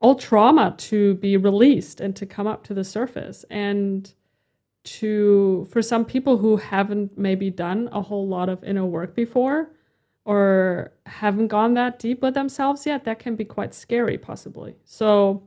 [0.00, 3.44] old trauma to be released and to come up to the surface.
[3.50, 4.12] And
[4.84, 9.70] to for some people who haven't maybe done a whole lot of inner work before
[10.24, 14.76] or haven't gone that deep with themselves yet that can be quite scary possibly.
[14.84, 15.42] So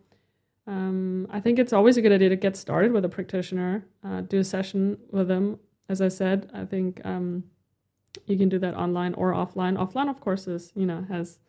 [0.65, 4.21] um, i think it's always a good idea to get started with a practitioner uh,
[4.21, 5.59] do a session with them.
[5.89, 7.43] As i said i think um,
[8.25, 9.77] you can do that online or offline.
[9.77, 11.39] Offline of course is you know has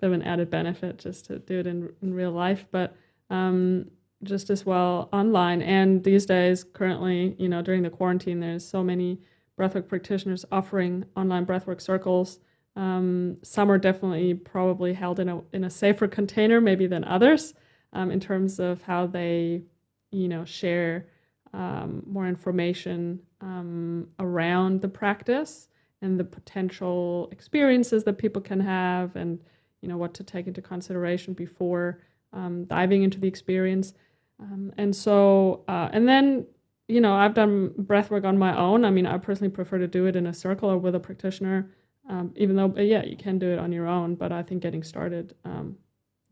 [0.00, 2.96] bit of an added benefit just to do it in, in real life, but
[3.30, 3.90] um,
[4.22, 5.62] just as well online.
[5.62, 9.20] And these days, currently, you know, during the quarantine, there's so many
[9.58, 12.40] breathwork practitioners offering online breathwork circles.
[12.76, 17.54] Um, some are definitely probably held in a in a safer container, maybe than others,
[17.92, 19.62] um, in terms of how they,
[20.10, 21.06] you know, share
[21.52, 25.68] um, more information um, around the practice
[26.02, 29.40] and the potential experiences that people can have, and
[29.80, 32.00] you know what to take into consideration before
[32.32, 33.94] um, diving into the experience.
[34.40, 36.46] Um, and so, uh, and then
[36.88, 38.84] you know, I've done breath work on my own.
[38.84, 41.70] I mean, I personally prefer to do it in a circle or with a practitioner,
[42.08, 44.14] um, even though, yeah, you can do it on your own.
[44.14, 45.76] But I think getting started um,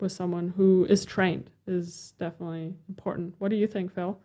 [0.01, 3.35] with someone who is trained is definitely important.
[3.39, 4.19] What do you think, Phil?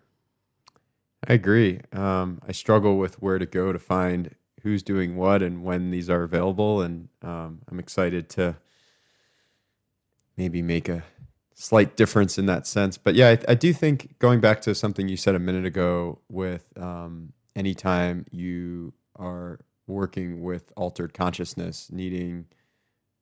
[1.27, 1.81] I agree.
[1.91, 6.09] Um, I struggle with where to go to find who's doing what and when these
[6.09, 6.81] are available.
[6.81, 8.55] And um, I'm excited to
[10.37, 11.03] maybe make a
[11.61, 12.97] slight difference in that sense.
[12.97, 16.17] But yeah, I, I, do think going back to something you said a minute ago
[16.27, 22.45] with um, anytime you are working with altered consciousness, needing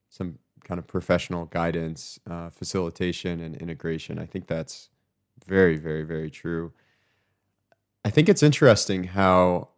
[0.08, 4.88] some kind of professional guidance, uh, facilitation, and integration, I think that's
[5.44, 6.72] very, very, very true.
[8.06, 9.68] I think it's interesting how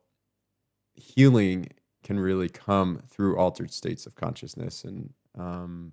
[0.95, 1.69] healing
[2.05, 5.93] can really come through altered states of consciousness and um,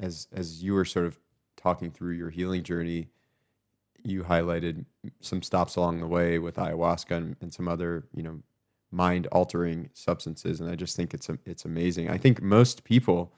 [0.00, 1.18] as as you were sort of
[1.58, 3.08] talking through your healing journey,
[4.02, 4.84] you highlighted
[5.20, 8.40] some stops along the way with ayahuasca and, and some other, you know,
[8.90, 10.60] mind altering substances.
[10.60, 12.08] And I just think it's it's amazing.
[12.08, 13.32] I think most people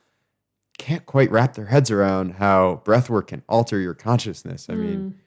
[0.79, 4.69] can't quite wrap their heads around how breathwork can alter your consciousness.
[4.71, 4.79] I mm.
[4.79, 5.21] mean,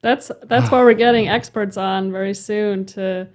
[0.00, 3.28] that's that's why we're getting experts on very soon to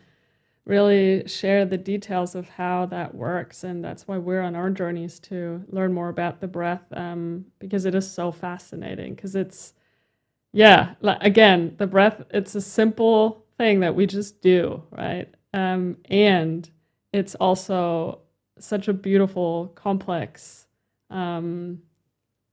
[0.70, 3.64] really share the details of how that works.
[3.64, 7.86] And that's why we're on our journeys to learn more about the breath um, because
[7.86, 9.16] it is so fascinating.
[9.16, 9.74] Because it's,
[10.54, 15.34] yeah, again, the breath, it's a simple thing that we just do, right?
[15.56, 16.70] Um, and
[17.12, 18.20] it's also
[18.60, 20.68] such a beautiful, complex
[21.10, 21.80] um,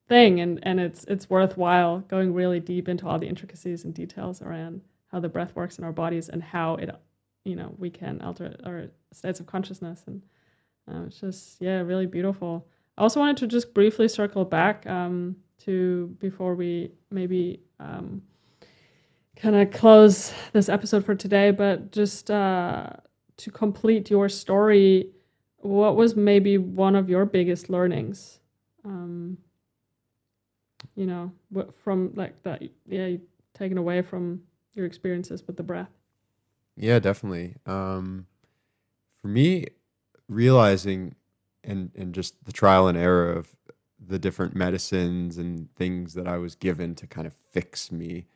[0.08, 0.40] thing.
[0.40, 4.80] And, and it's, it's worthwhile going really deep into all the intricacies and details around
[5.08, 6.90] how the breath works in our bodies and how it
[7.46, 10.02] you know we can alter our states of consciousness.
[10.06, 10.22] And
[10.90, 12.66] uh, it's just yeah really beautiful.
[12.98, 18.22] I also wanted to just briefly circle back um, to before we maybe um,
[19.36, 22.88] kind of close this episode for today but just uh,
[23.36, 25.10] to complete your story
[25.58, 28.38] what was maybe one of your biggest learnings?
[28.84, 29.38] Um,
[30.94, 31.32] you know
[31.82, 33.16] from like that yeah
[33.54, 34.42] taken away from
[34.74, 35.95] your experiences with the breath
[36.76, 37.54] yeah, definitely.
[37.66, 38.26] Um,
[39.20, 39.66] for me,
[40.28, 41.14] realizing
[41.64, 43.54] and and just the trial and error of
[43.98, 48.26] the different medicines and things that I was given to kind of fix me,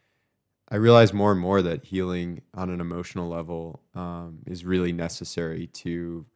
[0.69, 5.67] I realized more and more that healing on an emotional level um, is really necessary
[5.69, 6.27] to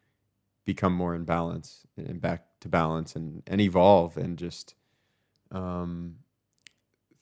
[0.65, 4.75] become more in balance and back to balance and and evolve and just
[5.51, 6.17] um,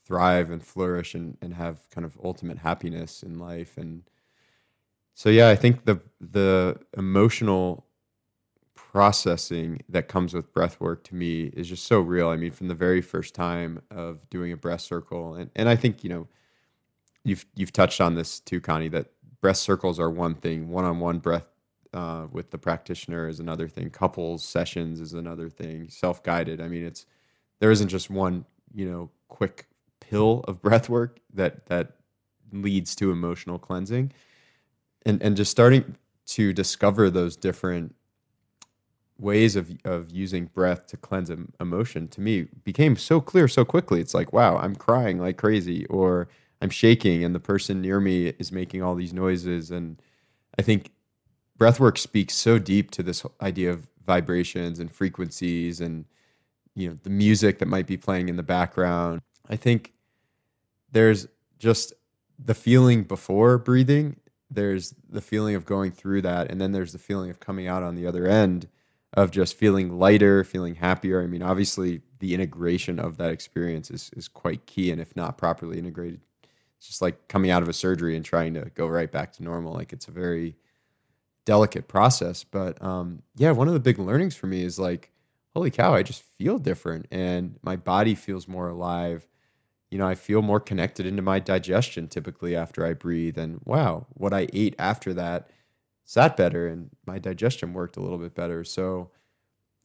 [0.04, 4.02] thrive and flourish and, and have kind of ultimate happiness in life and
[5.14, 7.86] so yeah, I think the the emotional
[8.74, 12.28] processing that comes with breath work to me is just so real.
[12.28, 15.76] I mean, from the very first time of doing a breath circle, and and I
[15.76, 16.28] think you know,
[17.24, 19.08] you've you've touched on this too, Conni, that
[19.40, 21.46] breath circles are one thing, one on one breath
[21.92, 26.60] uh, with the practitioner is another thing, couples sessions is another thing, self guided.
[26.60, 27.06] I mean, it's
[27.60, 28.44] there isn't just one
[28.74, 29.66] you know quick
[30.00, 31.92] pill of breath work that that
[32.52, 34.12] leads to emotional cleansing
[35.04, 35.96] and and just starting
[36.26, 37.94] to discover those different
[39.18, 41.30] ways of of using breath to cleanse
[41.60, 44.00] emotion to me became so clear so quickly.
[44.00, 46.28] It's like wow i'm crying like crazy or
[46.60, 49.70] i'm shaking and the person near me is making all these noises.
[49.70, 50.00] And
[50.58, 50.90] i think
[51.58, 56.04] breathwork speaks so deep to this idea of vibrations and frequencies and
[56.74, 59.20] you know the music that might be playing in the background.
[59.48, 59.92] I think
[60.90, 61.26] there's
[61.58, 61.92] just
[62.38, 64.16] the feeling before breathing
[64.54, 67.82] there's the feeling of going through that and then there's the feeling of coming out
[67.82, 68.68] on the other end
[69.14, 71.22] of just feeling lighter feeling happier.
[71.22, 75.38] I mean obviously the integration of that experience is, is quite key and if not
[75.38, 76.20] properly integrated
[76.78, 79.42] it's just like coming out of a surgery and trying to go right back to
[79.44, 79.72] normal.
[79.72, 80.56] Like it's a very
[81.44, 85.10] delicate process but um, yeah one of the big learnings for me is like
[85.54, 89.26] holy cow i just feel different and my body feels more alive
[89.92, 93.36] you know, I feel more connected into my digestion typically after I breathe.
[93.36, 95.50] And wow, what I ate after that
[96.02, 98.64] sat better and my digestion worked a little bit better.
[98.64, 99.10] So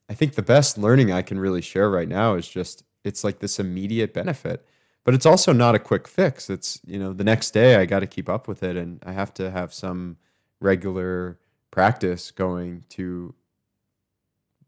[0.09, 3.39] I think the best learning I can really share right now is just it's like
[3.39, 4.65] this immediate benefit.
[5.03, 6.49] But it's also not a quick fix.
[6.49, 9.11] It's, you know, the next day I got to keep up with it and I
[9.11, 10.15] have to have some
[10.61, 11.37] regular
[11.69, 13.35] practice going to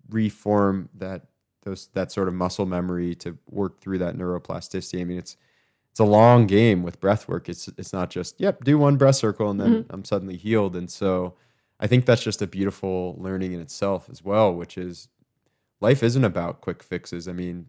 [0.10, 1.28] reform that
[1.70, 5.02] those that sort of muscle memory to work through that neuroplasticity.
[5.02, 5.38] I mean, it's
[5.92, 7.50] it's a long game with breath work.
[7.50, 9.94] It's it's not just yep, do one breath circle and then mm-hmm.
[9.94, 10.76] I'm suddenly healed.
[10.76, 11.36] And so
[11.80, 15.08] I think that's just a beautiful learning in itself as well, which is
[15.80, 17.28] life isn't about quick fixes.
[17.28, 17.68] I mean,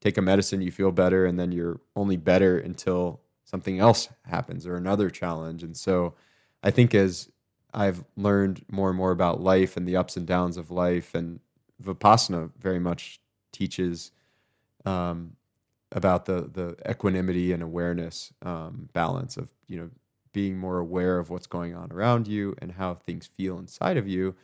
[0.00, 4.66] take a medicine, you feel better, and then you're only better until something else happens
[4.66, 5.62] or another challenge.
[5.62, 6.14] And so
[6.62, 7.30] I think as
[7.74, 11.40] I've learned more and more about life and the ups and downs of life, and
[11.82, 13.20] Vipassana very much
[13.52, 14.12] teaches
[14.84, 15.36] um,
[15.92, 19.90] about the the equanimity and awareness um, balance of you know
[20.32, 24.06] being more aware of what's going on around you and how things feel inside of
[24.06, 24.34] you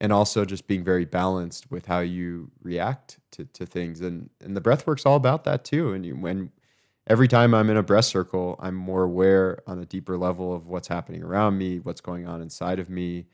[0.00, 4.00] and also just being very balanced with how you react to, to things.
[4.00, 5.92] And and the breath work's all about that too.
[5.92, 6.50] And you, when
[7.06, 10.66] every time i'm in a breath circle i'm more aware on a deeper level of
[10.66, 13.26] what's happening around me what's going on inside of me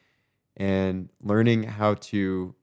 [0.57, 2.55] and learning how to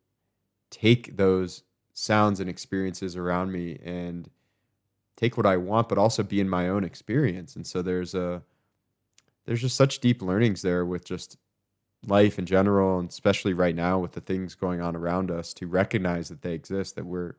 [0.70, 1.64] take those
[1.98, 4.30] sounds and experiences around me and
[5.16, 7.56] take what i want but also be in my own experience.
[7.56, 8.44] And so there's a
[9.46, 11.38] there's just such deep learnings there with just
[12.06, 15.66] life in general and especially right now with the things going on around us to
[15.66, 17.34] recognize that they exist that we're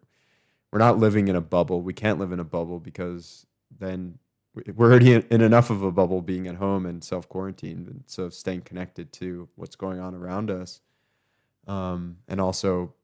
[0.72, 1.80] we're not living in a bubble.
[1.80, 3.46] We can't live in a bubble because
[3.78, 4.18] then
[4.74, 8.28] we're already in enough of a bubble being at home and self quarantined and so
[8.28, 10.80] staying connected to what's going on around us.
[11.68, 12.94] Um, and also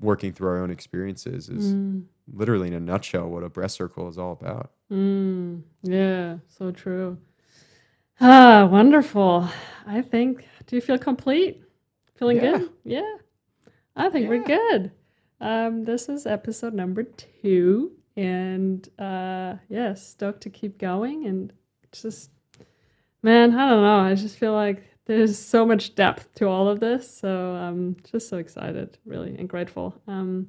[0.00, 2.02] working through our own experiences is mm.
[2.32, 5.60] literally in a nutshell what a breath circle is all about mm.
[5.82, 7.18] yeah so true
[8.20, 9.48] Ah, wonderful.
[9.86, 11.62] I think, do you feel complete?
[12.16, 12.58] Feeling yeah.
[12.58, 12.70] good?
[12.84, 13.14] Yeah.
[13.96, 14.28] I think yeah.
[14.28, 14.92] we're good.
[15.40, 17.92] Um, this is episode number two.
[18.16, 21.26] And uh, yeah, stoked to keep going.
[21.26, 21.52] And
[21.90, 22.30] just,
[23.22, 23.98] man, I don't know.
[23.98, 27.18] I just feel like there's so much depth to all of this.
[27.18, 30.00] So I'm just so excited, really, and grateful.
[30.06, 30.48] Um,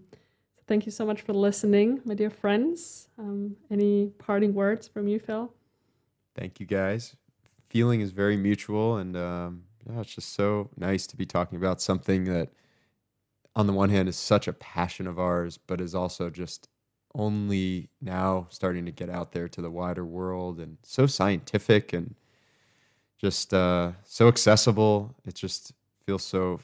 [0.67, 3.09] thank you so much for listening, my dear friends.
[3.17, 5.53] Um, any parting words from you, Phil?
[6.35, 7.15] Thank you, guys
[7.75, 9.63] feeling is very mutual, and um,
[9.97, 12.47] it's just so nice to be talking about something that,
[13.53, 16.69] on the one hand, is such a passion of ours, but is also just
[17.13, 22.15] only now starting to get out there to the wider world, and so scientific and
[23.17, 25.15] just uh, so accessible.
[25.25, 25.73] It just
[26.05, 26.59] feels so.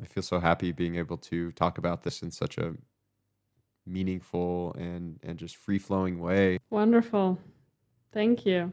[0.00, 2.74] I feel so happy being able to talk about this in such a
[3.86, 6.58] meaningful and and just free flowing way.
[6.70, 7.38] Wonderful.
[8.12, 8.72] Thank you.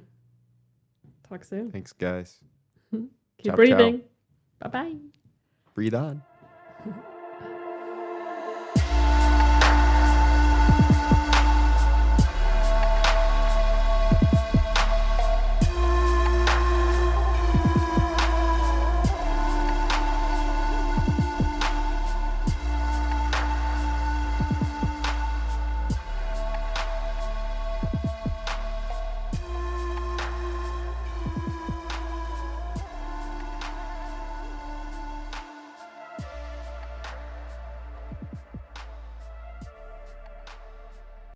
[1.28, 1.72] Talk soon.
[1.72, 2.38] Thanks, guys.
[2.92, 3.10] Keep
[3.46, 4.02] ciao, breathing.
[4.60, 4.96] Bye bye.
[5.74, 6.24] Breathe on.